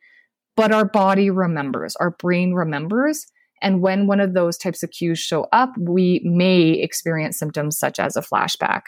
but 0.56 0.72
our 0.72 0.86
body 0.86 1.30
remembers, 1.30 1.96
our 1.98 2.12
brain 2.12 2.54
remembers. 2.54 3.26
And 3.62 3.82
when 3.82 4.08
one 4.08 4.20
of 4.20 4.34
those 4.34 4.58
types 4.58 4.84
of 4.84 4.92
cues 4.92 5.20
show 5.20 5.48
up, 5.52 5.72
we 5.80 6.22
may 6.24 6.72
experience 6.72 7.40
symptoms 7.40 7.78
such 7.78 8.00
as 8.00 8.16
a 8.16 8.22
flashback. 8.22 8.82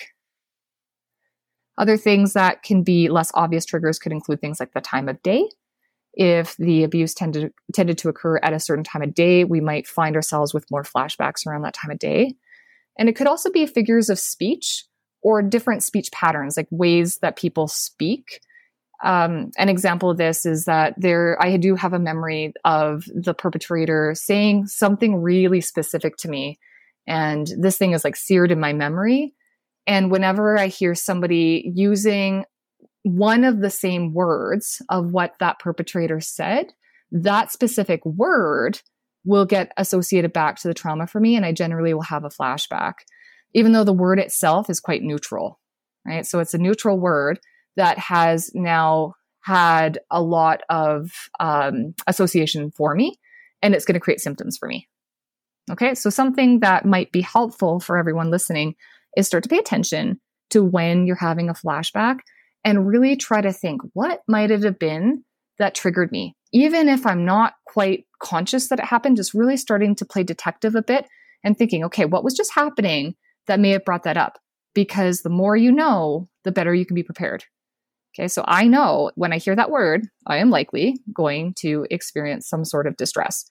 Other 1.77 1.97
things 1.97 2.33
that 2.33 2.61
can 2.61 2.83
be 2.83 3.07
less 3.07 3.31
obvious 3.33 3.65
triggers 3.65 3.99
could 3.99 4.11
include 4.11 4.41
things 4.41 4.59
like 4.59 4.73
the 4.73 4.81
time 4.81 5.07
of 5.07 5.21
day, 5.23 5.49
if 6.13 6.55
the 6.57 6.83
abuse 6.83 7.13
tended 7.13 7.51
tended 7.73 7.97
to 7.99 8.09
occur 8.09 8.37
at 8.43 8.53
a 8.53 8.59
certain 8.59 8.83
time 8.83 9.01
of 9.01 9.13
day, 9.13 9.43
we 9.43 9.61
might 9.61 9.87
find 9.87 10.15
ourselves 10.15 10.53
with 10.53 10.69
more 10.71 10.83
flashbacks 10.83 11.45
around 11.45 11.61
that 11.63 11.73
time 11.73 11.91
of 11.91 11.99
day. 11.99 12.33
And 12.97 13.07
it 13.07 13.15
could 13.15 13.27
also 13.27 13.49
be 13.49 13.65
figures 13.65 14.09
of 14.09 14.19
speech 14.19 14.85
or 15.21 15.41
different 15.41 15.83
speech 15.83 16.11
patterns, 16.11 16.57
like 16.57 16.67
ways 16.71 17.17
that 17.21 17.37
people 17.37 17.67
speak. 17.67 18.41
Um, 19.03 19.51
an 19.57 19.69
example 19.69 20.09
of 20.09 20.17
this 20.17 20.45
is 20.45 20.65
that 20.65 20.93
there, 20.97 21.41
I 21.41 21.55
do 21.57 21.75
have 21.75 21.93
a 21.93 21.99
memory 21.99 22.53
of 22.65 23.05
the 23.13 23.33
perpetrator 23.33 24.13
saying 24.15 24.67
something 24.67 25.21
really 25.21 25.61
specific 25.61 26.17
to 26.17 26.29
me. 26.29 26.59
And 27.07 27.49
this 27.57 27.77
thing 27.77 27.93
is 27.93 28.03
like 28.03 28.17
seared 28.17 28.51
in 28.51 28.59
my 28.59 28.73
memory. 28.73 29.33
And 29.87 30.11
whenever 30.11 30.57
I 30.57 30.67
hear 30.67 30.95
somebody 30.95 31.71
using 31.73 32.43
one 33.03 33.43
of 33.43 33.61
the 33.61 33.69
same 33.69 34.13
words 34.13 34.81
of 34.89 35.11
what 35.11 35.35
that 35.39 35.59
perpetrator 35.59 36.19
said, 36.19 36.73
that 37.11 37.51
specific 37.51 38.05
word 38.05 38.81
will 39.25 39.45
get 39.45 39.71
associated 39.77 40.33
back 40.33 40.57
to 40.57 40.67
the 40.67 40.73
trauma 40.73 41.07
for 41.07 41.19
me. 41.19 41.35
And 41.35 41.45
I 41.45 41.51
generally 41.51 41.93
will 41.93 42.01
have 42.03 42.23
a 42.23 42.29
flashback, 42.29 42.93
even 43.53 43.71
though 43.71 43.83
the 43.83 43.93
word 43.93 44.19
itself 44.19 44.69
is 44.69 44.79
quite 44.79 45.01
neutral, 45.01 45.59
right? 46.05 46.25
So 46.25 46.39
it's 46.39 46.53
a 46.53 46.59
neutral 46.59 46.99
word 46.99 47.39
that 47.75 47.97
has 47.97 48.51
now 48.53 49.13
had 49.41 49.99
a 50.11 50.21
lot 50.21 50.61
of 50.69 51.11
um, 51.39 51.93
association 52.07 52.71
for 52.71 52.93
me, 52.93 53.17
and 53.61 53.73
it's 53.73 53.85
going 53.85 53.93
to 53.93 53.99
create 53.99 54.19
symptoms 54.19 54.57
for 54.57 54.67
me. 54.67 54.87
Okay, 55.71 55.95
so 55.95 56.09
something 56.09 56.59
that 56.61 56.85
might 56.85 57.11
be 57.11 57.21
helpful 57.21 57.79
for 57.79 57.97
everyone 57.97 58.31
listening 58.31 58.75
is 59.15 59.27
start 59.27 59.43
to 59.43 59.49
pay 59.49 59.57
attention 59.57 60.19
to 60.49 60.63
when 60.63 61.05
you're 61.05 61.15
having 61.15 61.49
a 61.49 61.53
flashback 61.53 62.19
and 62.63 62.87
really 62.87 63.15
try 63.15 63.41
to 63.41 63.53
think 63.53 63.81
what 63.93 64.21
might 64.27 64.51
it 64.51 64.63
have 64.63 64.79
been 64.79 65.23
that 65.57 65.75
triggered 65.75 66.11
me? 66.11 66.35
Even 66.51 66.89
if 66.89 67.05
I'm 67.05 67.25
not 67.25 67.53
quite 67.67 68.05
conscious 68.21 68.69
that 68.69 68.79
it 68.79 68.85
happened, 68.85 69.17
just 69.17 69.33
really 69.33 69.57
starting 69.57 69.95
to 69.95 70.05
play 70.05 70.23
detective 70.23 70.75
a 70.75 70.81
bit 70.81 71.07
and 71.43 71.57
thinking, 71.57 71.83
okay, 71.85 72.05
what 72.05 72.23
was 72.23 72.33
just 72.33 72.53
happening 72.53 73.15
that 73.47 73.59
may 73.59 73.71
have 73.71 73.85
brought 73.85 74.03
that 74.03 74.17
up? 74.17 74.39
Because 74.73 75.21
the 75.21 75.29
more 75.29 75.55
you 75.55 75.71
know, 75.71 76.27
the 76.43 76.51
better 76.51 76.73
you 76.73 76.85
can 76.85 76.95
be 76.95 77.03
prepared. 77.03 77.43
Okay, 78.17 78.27
so 78.27 78.43
I 78.47 78.65
know 78.65 79.11
when 79.15 79.31
I 79.31 79.37
hear 79.37 79.55
that 79.55 79.69
word, 79.69 80.07
I 80.25 80.37
am 80.37 80.49
likely 80.49 80.99
going 81.13 81.53
to 81.59 81.85
experience 81.91 82.49
some 82.49 82.65
sort 82.65 82.87
of 82.87 82.97
distress. 82.97 83.45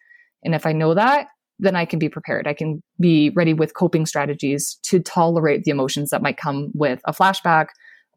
And 0.44 0.54
if 0.54 0.66
I 0.66 0.72
know 0.72 0.94
that, 0.94 1.28
then 1.58 1.76
I 1.76 1.84
can 1.84 1.98
be 1.98 2.08
prepared. 2.08 2.46
I 2.46 2.54
can 2.54 2.82
be 3.00 3.30
ready 3.30 3.52
with 3.52 3.74
coping 3.74 4.06
strategies 4.06 4.78
to 4.84 5.00
tolerate 5.00 5.64
the 5.64 5.70
emotions 5.70 6.10
that 6.10 6.22
might 6.22 6.36
come 6.36 6.70
with 6.74 7.00
a 7.04 7.12
flashback 7.12 7.68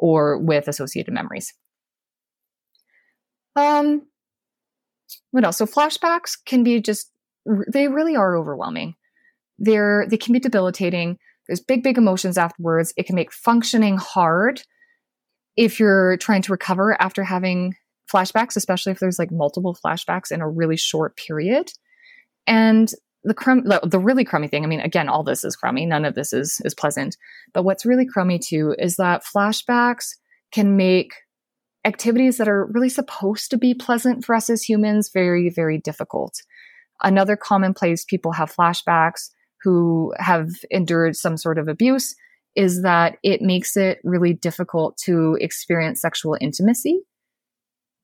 or 0.02 0.38
with 0.38 0.68
associated 0.68 1.14
memories. 1.14 1.54
Um, 3.56 4.08
what 5.30 5.46
else? 5.46 5.58
So 5.58 5.66
flashbacks 5.66 6.38
can 6.46 6.64
be 6.64 6.82
just 6.82 7.12
they 7.72 7.88
really 7.88 8.16
are 8.16 8.36
overwhelming. 8.36 8.96
They're 9.58 10.06
they 10.10 10.18
can 10.18 10.34
be 10.34 10.40
debilitating. 10.40 11.18
There's 11.48 11.62
big, 11.62 11.84
big 11.84 11.98
emotions 11.98 12.38
afterwards. 12.38 12.94
It 12.98 13.06
can 13.06 13.16
make 13.16 13.32
functioning 13.32 13.98
hard 13.98 14.62
if 15.56 15.80
you're 15.80 16.18
trying 16.18 16.42
to 16.44 16.52
recover 16.52 17.00
after 17.02 17.24
having 17.24 17.76
flashbacks, 18.12 18.56
especially 18.56 18.92
if 18.92 19.00
there's 19.00 19.20
like 19.20 19.32
multiple 19.32 19.78
flashbacks 19.86 20.32
in 20.32 20.42
a 20.42 20.50
really 20.50 20.78
short 20.78 21.16
period. 21.18 21.72
And 22.48 22.92
the 23.24 23.34
crumb, 23.34 23.64
the, 23.64 23.80
the 23.84 24.00
really 24.00 24.26
crummy 24.26 24.48
thing. 24.48 24.64
I 24.64 24.68
mean, 24.68 24.80
again, 24.80 25.10
all 25.10 25.24
this 25.24 25.44
is 25.44 25.56
crummy. 25.56 25.86
None 25.86 26.06
of 26.06 26.16
this 26.16 26.34
is 26.34 26.62
is 26.66 26.74
pleasant. 26.74 27.18
But 27.54 27.64
what's 27.64 27.86
really 27.86 28.06
crummy 28.06 28.40
too 28.40 28.76
is 28.78 28.96
that 28.96 29.24
flashbacks 29.24 30.16
can 30.52 30.76
make 30.76 31.14
activities 31.86 32.38
that 32.38 32.48
are 32.48 32.66
really 32.68 32.90
supposed 32.90 33.50
to 33.52 33.58
be 33.58 33.74
pleasant 33.74 34.24
for 34.24 34.36
us 34.36 34.50
as 34.50 34.64
humans 34.64 35.10
very, 35.14 35.50
very 35.50 35.80
difficult. 35.80 36.42
Another 37.02 37.36
common 37.36 37.74
place 37.74 38.06
people 38.06 38.34
have 38.34 38.54
flashbacks 38.54 39.30
who 39.64 40.14
have 40.18 40.50
endured 40.70 41.16
some 41.16 41.38
sort 41.38 41.58
of 41.58 41.68
abuse 41.68 42.16
is 42.56 42.84
that 42.84 43.18
it 43.24 43.42
makes 43.42 43.78
it 43.78 44.00
really 44.04 44.34
difficult 44.34 44.98
to 44.98 45.38
experience 45.40 46.02
sexual 46.02 46.38
intimacy 46.42 47.02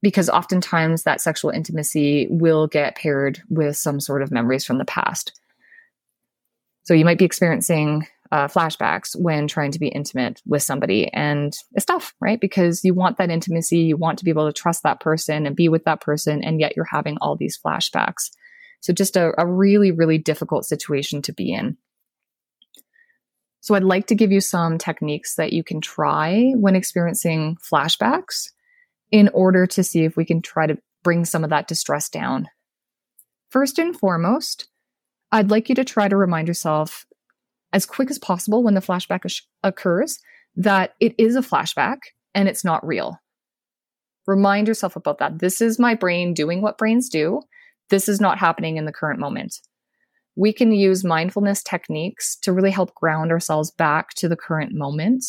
because 0.02 0.30
oftentimes 0.30 1.04
that 1.04 1.22
sexual 1.22 1.52
intimacy 1.52 2.28
will 2.30 2.68
get 2.68 2.96
paired 2.96 3.42
with 3.50 3.76
some 3.78 4.00
sort 4.00 4.22
of 4.22 4.32
memories 4.32 4.66
from 4.66 4.78
the 4.78 4.86
past. 4.86 5.40
So 6.84 6.94
you 6.94 7.06
might 7.06 7.18
be 7.18 7.26
experiencing 7.26 8.08
uh, 8.32 8.48
flashbacks 8.48 9.16
when 9.20 9.48
trying 9.48 9.72
to 9.72 9.80
be 9.80 9.88
intimate 9.88 10.42
with 10.46 10.62
somebody, 10.64 11.08
and 11.14 11.54
it's 11.74 11.86
tough, 11.86 12.14
right? 12.20 12.40
Because 12.40 12.84
you 12.84 12.94
want 12.94 13.18
that 13.18 13.30
intimacy, 13.30 13.80
you 13.80 13.98
want 13.98 14.20
to 14.20 14.26
be 14.26 14.32
able 14.32 14.48
to 14.48 14.54
trust 14.54 14.84
that 14.84 15.00
person 15.00 15.46
and 15.46 15.56
be 15.56 15.70
with 15.70 15.86
that 15.86 16.02
person, 16.02 16.44
and 16.44 16.60
yet 16.60 16.74
you're 16.76 16.86
having 16.86 17.18
all 17.20 17.36
these 17.36 17.58
flashbacks. 17.58 18.30
So 18.82 18.94
just 18.94 19.18
a, 19.18 19.34
a 19.38 19.46
really, 19.46 19.92
really 19.92 20.18
difficult 20.18 20.66
situation 20.66 21.22
to 21.24 21.34
be 21.34 21.54
in. 21.54 21.78
So 23.62 23.76
I'd 23.76 23.84
like 23.84 24.08
to 24.08 24.16
give 24.16 24.32
you 24.32 24.40
some 24.40 24.78
techniques 24.78 25.36
that 25.36 25.52
you 25.52 25.64
can 25.64 25.82
try 25.82 26.52
when 26.56 26.76
experiencing 26.76 27.58
flashbacks 27.58 28.50
in 29.12 29.30
order 29.30 29.66
to 29.68 29.84
see 29.84 30.04
if 30.04 30.18
we 30.18 30.26
can 30.26 30.42
try 30.42 30.68
to 30.68 30.78
bring 31.04 31.26
some 31.26 31.44
of 31.44 31.50
that 31.50 31.68
distress 31.68 32.10
down. 32.10 32.48
First 33.50 33.80
and 33.80 33.98
foremost, 33.98 34.68
I'd 35.32 35.52
like 35.52 35.70
you 35.70 35.76
to 35.76 35.86
try 35.86 36.08
to 36.08 36.18
remind 36.18 36.48
yourself 36.48 37.06
as 37.74 37.86
quick 37.86 38.10
as 38.10 38.20
possible 38.20 38.64
when 38.64 38.74
the 38.74 38.82
flashback 38.82 39.42
occurs 39.64 40.20
that 40.56 40.96
it 41.00 41.16
is 41.18 41.36
a 41.36 41.42
flashback 41.42 41.98
and 42.34 42.48
it's 42.48 42.66
not 42.66 42.86
real. 42.86 43.20
Remind 44.26 44.68
yourself 44.68 44.96
about 44.96 45.20
that. 45.20 45.40
This 45.40 45.62
is 45.62 45.80
my 45.80 45.96
brain 45.96 46.34
doing 46.34 46.62
what 46.62 46.78
brains 46.78 47.08
do. 47.10 47.42
This 47.90 48.10
is 48.10 48.20
not 48.20 48.38
happening 48.38 48.78
in 48.78 48.86
the 48.86 48.92
current 48.92 49.20
moment. 49.20 49.60
We 50.36 50.52
can 50.52 50.72
use 50.72 51.04
mindfulness 51.04 51.64
techniques 51.64 52.36
to 52.42 52.52
really 52.52 52.72
help 52.72 52.94
ground 52.96 53.32
ourselves 53.32 53.72
back 53.72 54.10
to 54.16 54.28
the 54.28 54.36
current 54.36 54.74
moment 54.74 55.24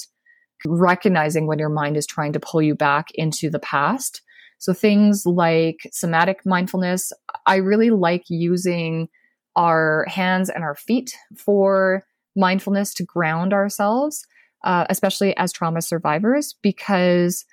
recognizing 0.67 1.47
when 1.47 1.59
your 1.59 1.69
mind 1.69 1.97
is 1.97 2.07
trying 2.07 2.33
to 2.33 2.41
pull 2.41 2.63
you 2.63 2.75
back 2.75 3.09
into 3.15 3.51
the 3.51 3.59
past. 3.59 4.23
So 4.59 4.73
things 4.73 5.25
like 5.25 5.89
somatic 5.93 6.45
mindfulness, 6.45 7.13
I 7.47 7.57
really 7.57 7.91
like 7.91 8.25
using 8.29 9.09
our 9.57 10.05
hands 10.09 10.51
and 10.51 10.65
our 10.65 10.75
feet 10.75 11.15
for 11.37 12.05
mindfulness 12.37 12.95
to 12.95 13.05
ground 13.05 13.53
ourselves, 13.53 14.27
uh, 14.65 14.87
especially 14.89 15.37
as 15.37 15.53
trauma 15.53 15.83
survivors, 15.83 16.55
because 16.63 17.45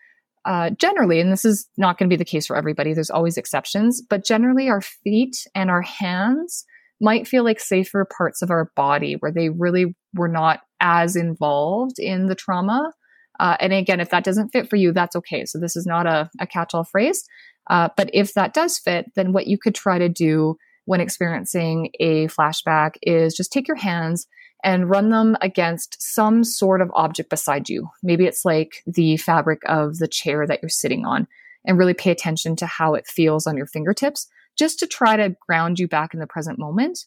uh, 0.46 0.70
generally, 0.72 1.20
and 1.20 1.32
this 1.32 1.46
is 1.46 1.68
not 1.78 1.98
going 1.98 2.08
to 2.08 2.14
be 2.14 2.18
the 2.18 2.26
case 2.26 2.46
for 2.46 2.56
everybody, 2.56 2.94
there's 2.94 3.10
always 3.10 3.38
exceptions, 3.38 4.02
but 4.02 4.24
generally, 4.24 4.70
our 4.70 4.82
feet 4.82 5.48
and 5.56 5.72
our 5.72 5.82
hands 5.82 6.66
might 7.06 7.28
feel 7.28 7.44
like 7.44 7.60
safer 7.60 8.06
parts 8.18 8.42
of 8.42 8.50
our 8.50 8.72
body 8.76 9.14
where 9.20 9.32
they 9.32 9.50
really 9.50 9.96
were 10.16 10.28
not 10.28 10.62
as 10.82 11.16
involved 11.16 12.00
in 12.00 12.26
the 12.26 12.36
trauma. 12.36 12.92
Uh, 13.40 13.56
and 13.60 13.72
again, 13.72 14.00
if 14.00 14.10
that 14.10 14.24
doesn't 14.24 14.50
fit 14.50 14.70
for 14.70 14.76
you, 14.76 14.92
that's 14.92 15.16
okay. 15.16 15.46
So 15.46 15.60
this 15.60 15.76
is 15.76 15.86
not 15.86 16.08
a, 16.08 16.30
a 16.40 16.48
catch 16.48 16.74
all 16.74 16.84
phrase. 16.84 17.24
Uh, 17.70 17.90
but 17.96 18.10
if 18.12 18.34
that 18.34 18.54
does 18.54 18.80
fit, 18.80 19.06
then 19.16 19.34
what 19.34 19.48
you 19.48 19.58
could 19.58 19.76
try 19.76 20.00
to 20.00 20.10
do 20.10 20.58
when 20.86 21.00
experiencing 21.00 21.92
a 22.00 22.28
flashback 22.28 22.96
is 23.02 23.36
just 23.36 23.52
take 23.52 23.68
your 23.68 23.78
hands 23.78 24.28
and 24.64 24.90
run 24.90 25.10
them 25.10 25.38
against 25.42 26.02
some 26.02 26.44
sort 26.44 26.82
of 26.82 26.90
object 26.96 27.30
beside 27.30 27.70
you. 27.70 27.88
Maybe 28.02 28.26
it's 28.26 28.46
like 28.46 28.82
the 28.88 29.18
fabric 29.18 29.62
of 29.68 29.98
the 29.98 30.08
chair 30.08 30.48
that 30.48 30.60
you're 30.62 30.70
sitting 30.70 31.06
on, 31.06 31.28
and 31.66 31.78
really 31.78 31.94
pay 31.94 32.12
attention 32.12 32.56
to 32.56 32.66
how 32.66 32.96
it 32.96 33.08
feels 33.08 33.48
on 33.48 33.58
your 33.58 33.68
fingertips 33.68 34.28
just 34.58 34.80
to 34.80 34.88
try 34.88 35.16
to 35.16 35.36
ground 35.48 35.80
you 35.80 35.88
back 35.88 36.14
in 36.14 36.20
the 36.20 36.28
present 36.28 36.60
moment. 36.60 37.00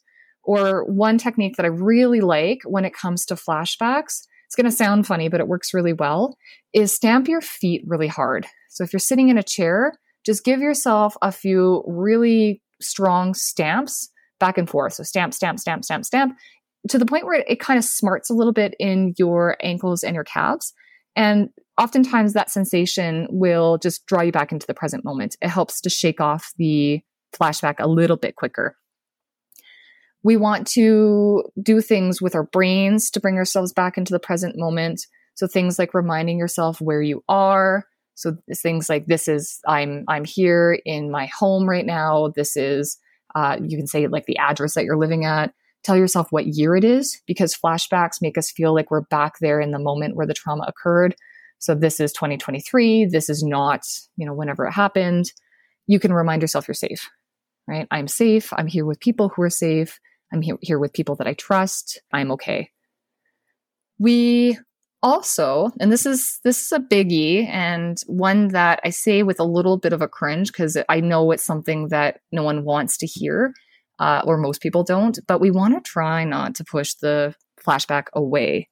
Or 0.44 0.84
one 0.84 1.18
technique 1.18 1.56
that 1.56 1.66
I 1.66 1.68
really 1.68 2.20
like 2.20 2.60
when 2.64 2.84
it 2.84 2.94
comes 2.94 3.26
to 3.26 3.34
flashbacks, 3.34 4.22
it's 4.46 4.56
going 4.56 4.64
to 4.64 4.72
sound 4.72 5.06
funny, 5.06 5.28
but 5.28 5.40
it 5.40 5.48
works 5.48 5.74
really 5.74 5.92
well, 5.92 6.36
is 6.72 6.92
stamp 6.92 7.28
your 7.28 7.42
feet 7.42 7.82
really 7.86 8.06
hard. 8.06 8.46
So 8.70 8.82
if 8.82 8.92
you're 8.92 9.00
sitting 9.00 9.28
in 9.28 9.36
a 9.36 9.42
chair, 9.42 9.98
just 10.24 10.44
give 10.44 10.60
yourself 10.60 11.16
a 11.20 11.30
few 11.30 11.84
really 11.86 12.62
strong 12.80 13.34
stamps 13.34 14.10
back 14.40 14.56
and 14.56 14.68
forth. 14.68 14.94
So 14.94 15.02
stamp, 15.02 15.34
stamp, 15.34 15.58
stamp, 15.58 15.84
stamp, 15.84 16.04
stamp 16.06 16.38
to 16.88 16.98
the 16.98 17.06
point 17.06 17.26
where 17.26 17.44
it, 17.46 17.60
kind 17.60 17.76
of 17.76 17.84
smarts 17.84 18.30
a 18.30 18.34
little 18.34 18.52
bit 18.52 18.74
in 18.78 19.14
your 19.18 19.56
ankles 19.62 20.02
and 20.02 20.14
your 20.14 20.24
calves. 20.24 20.72
And 21.16 21.50
oftentimes 21.76 22.32
that 22.32 22.50
sensation 22.50 23.26
will 23.30 23.78
just 23.78 24.06
draw 24.06 24.22
you 24.22 24.32
back 24.32 24.52
into 24.52 24.66
the 24.66 24.74
present 24.74 25.04
moment. 25.04 25.36
It 25.42 25.48
helps 25.48 25.80
to 25.82 25.90
shake 25.90 26.20
off 26.20 26.52
the 26.56 27.02
flashback 27.32 27.76
a 27.78 27.88
little 27.88 28.16
bit 28.16 28.36
quicker. 28.36 28.76
We 30.22 30.36
want 30.36 30.66
to 30.68 31.44
do 31.62 31.80
things 31.80 32.20
with 32.20 32.34
our 32.34 32.44
brains 32.44 33.10
to 33.12 33.20
bring 33.20 33.36
ourselves 33.36 33.72
back 33.72 33.96
into 33.96 34.12
the 34.12 34.18
present 34.18 34.56
moment. 34.56 35.06
So 35.34 35.46
things 35.46 35.78
like 35.78 35.94
reminding 35.94 36.38
yourself 36.38 36.80
where 36.80 37.02
you 37.02 37.22
are. 37.28 37.84
So 38.14 38.36
things 38.62 38.88
like 38.88 39.06
this 39.06 39.28
is 39.28 39.60
I'm 39.66 40.04
I'm 40.08 40.24
here 40.24 40.80
in 40.84 41.10
my 41.10 41.26
home 41.26 41.68
right 41.68 41.86
now. 41.86 42.32
This 42.34 42.56
is 42.56 42.98
uh, 43.36 43.58
you 43.62 43.76
can 43.76 43.86
say 43.86 44.08
like 44.08 44.26
the 44.26 44.38
address 44.38 44.74
that 44.74 44.84
you're 44.84 44.98
living 44.98 45.24
at. 45.24 45.54
Tell 45.84 45.96
yourself 45.96 46.26
what 46.30 46.48
year 46.48 46.74
it 46.74 46.82
is 46.82 47.22
because 47.26 47.54
flashbacks 47.54 48.20
make 48.20 48.36
us 48.36 48.50
feel 48.50 48.74
like 48.74 48.90
we're 48.90 49.02
back 49.02 49.34
there 49.40 49.60
in 49.60 49.70
the 49.70 49.78
moment 49.78 50.16
where 50.16 50.26
the 50.26 50.34
trauma 50.34 50.64
occurred. 50.66 51.14
So 51.60 51.76
this 51.76 52.00
is 52.00 52.12
2023. 52.12 53.06
This 53.06 53.28
is 53.30 53.44
not 53.44 53.86
you 54.16 54.26
know 54.26 54.34
whenever 54.34 54.66
it 54.66 54.72
happened. 54.72 55.32
You 55.86 56.00
can 56.00 56.12
remind 56.12 56.42
yourself 56.42 56.66
you're 56.66 56.74
safe 56.74 57.08
right? 57.68 57.86
I'm 57.90 58.08
safe. 58.08 58.52
I'm 58.54 58.66
here 58.66 58.86
with 58.86 58.98
people 58.98 59.28
who 59.28 59.42
are 59.42 59.50
safe. 59.50 60.00
I'm 60.32 60.42
here, 60.42 60.56
here 60.62 60.78
with 60.78 60.92
people 60.94 61.14
that 61.16 61.26
I 61.26 61.34
trust. 61.34 62.00
I'm 62.12 62.32
okay. 62.32 62.70
We 63.98 64.58
also, 65.02 65.70
and 65.80 65.92
this 65.92 66.06
is 66.06 66.40
this 66.42 66.64
is 66.64 66.72
a 66.72 66.80
biggie 66.80 67.46
and 67.46 68.00
one 68.06 68.48
that 68.48 68.80
I 68.84 68.90
say 68.90 69.22
with 69.22 69.38
a 69.38 69.44
little 69.44 69.76
bit 69.76 69.92
of 69.92 70.02
a 70.02 70.08
cringe 70.08 70.50
because 70.50 70.76
I 70.88 71.00
know 71.00 71.30
it's 71.30 71.44
something 71.44 71.88
that 71.88 72.20
no 72.32 72.42
one 72.42 72.64
wants 72.64 72.96
to 72.98 73.06
hear, 73.06 73.52
uh, 73.98 74.22
or 74.24 74.38
most 74.38 74.60
people 74.60 74.82
don't. 74.82 75.18
But 75.28 75.40
we 75.40 75.50
want 75.50 75.74
to 75.74 75.80
try 75.88 76.24
not 76.24 76.54
to 76.56 76.64
push 76.64 76.94
the 76.94 77.34
flashback 77.64 78.06
away. 78.14 78.68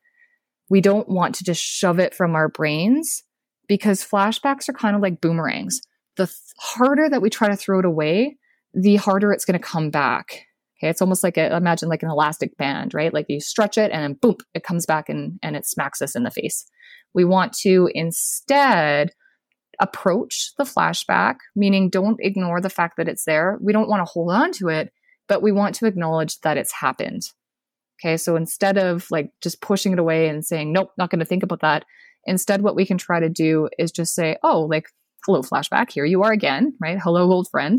we 0.68 0.80
don't 0.80 1.08
want 1.08 1.34
to 1.36 1.44
just 1.44 1.62
shove 1.62 1.98
it 1.98 2.14
from 2.14 2.34
our 2.34 2.48
brains 2.48 3.22
because 3.68 4.04
flashbacks 4.04 4.68
are 4.68 4.72
kind 4.72 4.96
of 4.96 5.02
like 5.02 5.20
boomerangs. 5.20 5.80
The 6.16 6.26
th- 6.26 6.38
harder 6.58 7.08
that 7.08 7.22
we 7.22 7.30
try 7.30 7.48
to 7.48 7.56
throw 7.56 7.78
it 7.78 7.84
away, 7.84 8.36
the 8.76 8.96
harder 8.96 9.32
it's 9.32 9.44
going 9.44 9.58
to 9.58 9.66
come 9.66 9.90
back. 9.90 10.44
Okay, 10.78 10.90
it's 10.90 11.00
almost 11.00 11.24
like 11.24 11.38
a, 11.38 11.56
imagine 11.56 11.88
like 11.88 12.02
an 12.02 12.10
elastic 12.10 12.56
band, 12.58 12.92
right? 12.92 13.12
Like 13.12 13.26
you 13.28 13.40
stretch 13.40 13.78
it 13.78 13.90
and 13.90 14.02
then 14.02 14.12
boom, 14.20 14.36
it 14.52 14.62
comes 14.62 14.84
back 14.84 15.08
and, 15.08 15.38
and 15.42 15.56
it 15.56 15.66
smacks 15.66 16.02
us 16.02 16.14
in 16.14 16.22
the 16.22 16.30
face. 16.30 16.66
We 17.14 17.24
want 17.24 17.54
to 17.60 17.88
instead 17.94 19.12
approach 19.80 20.52
the 20.58 20.64
flashback, 20.64 21.36
meaning 21.54 21.88
don't 21.88 22.20
ignore 22.20 22.60
the 22.60 22.70
fact 22.70 22.98
that 22.98 23.08
it's 23.08 23.24
there. 23.24 23.58
We 23.62 23.72
don't 23.72 23.88
want 23.88 24.00
to 24.00 24.10
hold 24.10 24.30
on 24.30 24.52
to 24.52 24.68
it, 24.68 24.92
but 25.28 25.42
we 25.42 25.50
want 25.50 25.74
to 25.76 25.86
acknowledge 25.86 26.40
that 26.40 26.58
it's 26.58 26.72
happened. 26.72 27.22
Okay, 27.98 28.18
so 28.18 28.36
instead 28.36 28.76
of 28.76 29.06
like 29.10 29.30
just 29.42 29.62
pushing 29.62 29.92
it 29.94 29.98
away 29.98 30.28
and 30.28 30.44
saying, 30.44 30.70
nope, 30.72 30.90
not 30.98 31.08
going 31.08 31.20
to 31.20 31.24
think 31.24 31.42
about 31.42 31.60
that, 31.62 31.86
instead, 32.26 32.60
what 32.60 32.76
we 32.76 32.84
can 32.84 32.98
try 32.98 33.18
to 33.18 33.30
do 33.30 33.70
is 33.78 33.90
just 33.90 34.14
say, 34.14 34.36
oh, 34.42 34.62
like, 34.62 34.88
hello, 35.24 35.40
flashback, 35.40 35.90
here 35.90 36.04
you 36.04 36.22
are 36.22 36.32
again, 36.32 36.74
right? 36.80 36.98
Hello, 36.98 37.30
old 37.32 37.48
friend. 37.50 37.78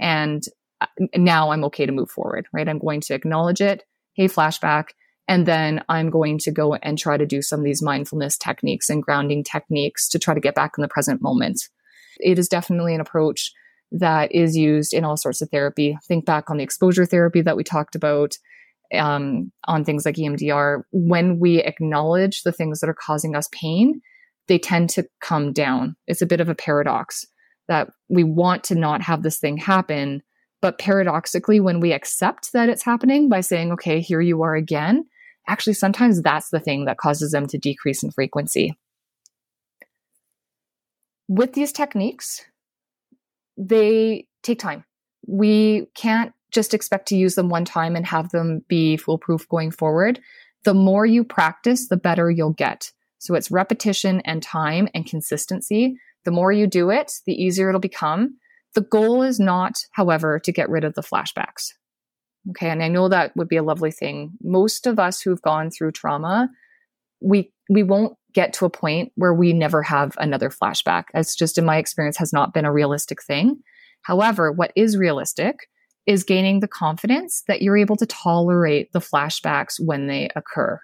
And 0.00 0.42
uh, 0.80 0.86
now 1.14 1.50
I'm 1.50 1.64
okay 1.64 1.86
to 1.86 1.92
move 1.92 2.10
forward, 2.10 2.46
right? 2.52 2.68
I'm 2.68 2.78
going 2.78 3.00
to 3.02 3.14
acknowledge 3.14 3.60
it. 3.60 3.84
Hey, 4.14 4.26
flashback. 4.26 4.88
And 5.28 5.46
then 5.46 5.84
I'm 5.88 6.10
going 6.10 6.38
to 6.38 6.50
go 6.50 6.74
and 6.74 6.98
try 6.98 7.16
to 7.16 7.26
do 7.26 7.40
some 7.40 7.60
of 7.60 7.64
these 7.64 7.82
mindfulness 7.82 8.36
techniques 8.36 8.90
and 8.90 9.02
grounding 9.02 9.44
techniques 9.44 10.08
to 10.08 10.18
try 10.18 10.34
to 10.34 10.40
get 10.40 10.56
back 10.56 10.72
in 10.76 10.82
the 10.82 10.88
present 10.88 11.22
moment. 11.22 11.68
It 12.18 12.38
is 12.38 12.48
definitely 12.48 12.94
an 12.94 13.00
approach 13.00 13.52
that 13.92 14.32
is 14.32 14.56
used 14.56 14.92
in 14.92 15.04
all 15.04 15.16
sorts 15.16 15.40
of 15.40 15.48
therapy. 15.50 15.96
Think 16.08 16.24
back 16.24 16.50
on 16.50 16.56
the 16.56 16.64
exposure 16.64 17.06
therapy 17.06 17.42
that 17.42 17.56
we 17.56 17.62
talked 17.62 17.94
about 17.94 18.36
um, 18.94 19.52
on 19.66 19.84
things 19.84 20.04
like 20.04 20.16
EMDR. 20.16 20.82
When 20.90 21.38
we 21.38 21.58
acknowledge 21.58 22.42
the 22.42 22.52
things 22.52 22.80
that 22.80 22.90
are 22.90 22.94
causing 22.94 23.36
us 23.36 23.48
pain, 23.52 24.00
they 24.48 24.58
tend 24.58 24.90
to 24.90 25.06
come 25.20 25.52
down. 25.52 25.96
It's 26.06 26.22
a 26.22 26.26
bit 26.26 26.40
of 26.40 26.48
a 26.48 26.54
paradox 26.54 27.24
that 27.70 27.88
we 28.08 28.24
want 28.24 28.64
to 28.64 28.74
not 28.74 29.00
have 29.00 29.22
this 29.22 29.38
thing 29.38 29.56
happen. 29.56 30.22
But 30.60 30.78
paradoxically, 30.78 31.60
when 31.60 31.80
we 31.80 31.92
accept 31.92 32.52
that 32.52 32.68
it's 32.68 32.82
happening 32.82 33.28
by 33.28 33.40
saying, 33.40 33.72
okay, 33.72 34.00
here 34.00 34.20
you 34.20 34.42
are 34.42 34.56
again, 34.56 35.06
actually, 35.46 35.74
sometimes 35.74 36.20
that's 36.20 36.50
the 36.50 36.60
thing 36.60 36.84
that 36.84 36.98
causes 36.98 37.30
them 37.30 37.46
to 37.46 37.58
decrease 37.58 38.02
in 38.02 38.10
frequency. 38.10 38.74
With 41.28 41.52
these 41.52 41.72
techniques, 41.72 42.44
they 43.56 44.26
take 44.42 44.58
time. 44.58 44.84
We 45.26 45.86
can't 45.94 46.32
just 46.50 46.74
expect 46.74 47.06
to 47.08 47.16
use 47.16 47.36
them 47.36 47.50
one 47.50 47.64
time 47.64 47.94
and 47.94 48.04
have 48.04 48.30
them 48.30 48.64
be 48.66 48.96
foolproof 48.96 49.48
going 49.48 49.70
forward. 49.70 50.20
The 50.64 50.74
more 50.74 51.06
you 51.06 51.22
practice, 51.22 51.86
the 51.86 51.96
better 51.96 52.30
you'll 52.30 52.52
get. 52.52 52.90
So 53.18 53.34
it's 53.34 53.50
repetition 53.50 54.20
and 54.22 54.42
time 54.42 54.88
and 54.92 55.06
consistency. 55.06 55.98
The 56.24 56.30
more 56.30 56.52
you 56.52 56.66
do 56.66 56.90
it, 56.90 57.12
the 57.26 57.32
easier 57.32 57.68
it'll 57.68 57.80
become. 57.80 58.36
The 58.74 58.82
goal 58.82 59.22
is 59.22 59.40
not, 59.40 59.78
however, 59.92 60.38
to 60.40 60.52
get 60.52 60.68
rid 60.68 60.84
of 60.84 60.94
the 60.94 61.02
flashbacks. 61.02 61.72
Okay. 62.50 62.70
And 62.70 62.82
I 62.82 62.88
know 62.88 63.08
that 63.08 63.36
would 63.36 63.48
be 63.48 63.56
a 63.56 63.62
lovely 63.62 63.90
thing. 63.90 64.32
Most 64.42 64.86
of 64.86 64.98
us 64.98 65.20
who've 65.20 65.42
gone 65.42 65.70
through 65.70 65.92
trauma, 65.92 66.48
we, 67.20 67.52
we 67.68 67.82
won't 67.82 68.16
get 68.32 68.52
to 68.54 68.64
a 68.64 68.70
point 68.70 69.12
where 69.16 69.34
we 69.34 69.52
never 69.52 69.82
have 69.82 70.14
another 70.18 70.50
flashback. 70.50 71.04
As 71.14 71.34
just 71.34 71.58
in 71.58 71.64
my 71.64 71.76
experience 71.76 72.16
has 72.16 72.32
not 72.32 72.54
been 72.54 72.64
a 72.64 72.72
realistic 72.72 73.22
thing. 73.22 73.60
However, 74.02 74.52
what 74.52 74.72
is 74.76 74.96
realistic 74.96 75.68
is 76.06 76.24
gaining 76.24 76.60
the 76.60 76.68
confidence 76.68 77.42
that 77.46 77.60
you're 77.60 77.76
able 77.76 77.96
to 77.96 78.06
tolerate 78.06 78.92
the 78.92 79.00
flashbacks 79.00 79.74
when 79.78 80.06
they 80.06 80.30
occur. 80.34 80.80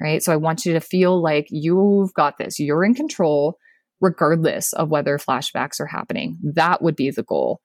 Right. 0.00 0.22
So 0.22 0.32
I 0.32 0.36
want 0.36 0.64
you 0.64 0.72
to 0.72 0.80
feel 0.80 1.20
like 1.20 1.48
you've 1.50 2.14
got 2.14 2.38
this, 2.38 2.58
you're 2.58 2.84
in 2.84 2.94
control, 2.94 3.58
regardless 4.00 4.72
of 4.72 4.88
whether 4.88 5.18
flashbacks 5.18 5.80
are 5.80 5.86
happening. 5.86 6.38
That 6.42 6.82
would 6.82 6.96
be 6.96 7.10
the 7.10 7.22
goal. 7.22 7.60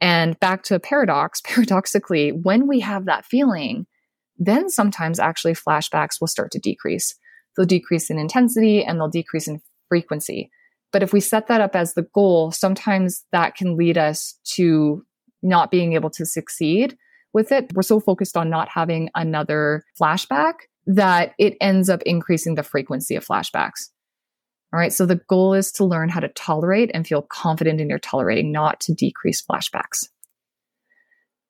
And 0.00 0.38
back 0.40 0.62
to 0.64 0.74
a 0.74 0.80
paradox, 0.80 1.40
paradoxically, 1.44 2.30
when 2.30 2.66
we 2.66 2.80
have 2.80 3.06
that 3.06 3.24
feeling, 3.24 3.86
then 4.38 4.70
sometimes 4.70 5.18
actually 5.18 5.54
flashbacks 5.54 6.20
will 6.20 6.28
start 6.28 6.50
to 6.52 6.58
decrease. 6.58 7.14
They'll 7.56 7.66
decrease 7.66 8.10
in 8.10 8.18
intensity 8.18 8.82
and 8.82 8.98
they'll 8.98 9.08
decrease 9.08 9.48
in 9.48 9.60
frequency. 9.88 10.50
But 10.92 11.02
if 11.02 11.12
we 11.12 11.20
set 11.20 11.46
that 11.48 11.60
up 11.60 11.76
as 11.76 11.94
the 11.94 12.06
goal, 12.14 12.50
sometimes 12.50 13.24
that 13.32 13.54
can 13.54 13.76
lead 13.76 13.98
us 13.98 14.38
to 14.54 15.04
not 15.42 15.70
being 15.70 15.92
able 15.92 16.10
to 16.10 16.26
succeed 16.26 16.96
with 17.32 17.52
it. 17.52 17.72
We're 17.74 17.82
so 17.82 18.00
focused 18.00 18.36
on 18.36 18.50
not 18.50 18.68
having 18.68 19.08
another 19.14 19.84
flashback 20.00 20.54
that 20.86 21.32
it 21.38 21.56
ends 21.60 21.88
up 21.88 22.02
increasing 22.02 22.54
the 22.54 22.62
frequency 22.62 23.14
of 23.14 23.26
flashbacks. 23.26 23.88
All 24.72 24.78
right. 24.78 24.92
So 24.92 25.04
the 25.04 25.20
goal 25.28 25.54
is 25.54 25.72
to 25.72 25.84
learn 25.84 26.08
how 26.08 26.20
to 26.20 26.28
tolerate 26.28 26.90
and 26.94 27.06
feel 27.06 27.22
confident 27.22 27.80
in 27.80 27.88
your 27.88 27.98
tolerating, 27.98 28.52
not 28.52 28.80
to 28.80 28.94
decrease 28.94 29.42
flashbacks. 29.42 30.08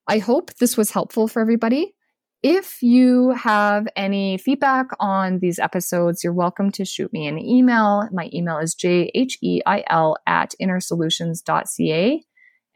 I 0.09 0.18
hope 0.18 0.54
this 0.54 0.76
was 0.76 0.90
helpful 0.90 1.28
for 1.28 1.40
everybody. 1.40 1.94
If 2.42 2.83
you 2.83 3.33
have 3.33 3.87
any 3.96 4.38
feedback 4.38 4.87
on 4.98 5.40
these 5.40 5.59
episodes, 5.59 6.24
you're 6.24 6.33
welcome 6.33 6.70
to 6.72 6.87
shoot 6.87 7.12
me 7.12 7.26
an 7.26 7.38
email. 7.38 8.09
My 8.12 8.30
email 8.33 8.56
is 8.56 8.74
jheil 8.74 10.14
at 10.26 10.54
innersolutions.ca. 10.59 12.24